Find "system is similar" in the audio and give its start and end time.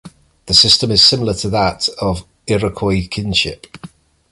0.55-1.35